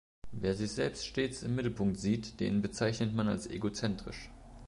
[0.31, 4.31] Wer sich selbst stets im Mittelpunkt sieht, den bezeichnet man als egozentrisch.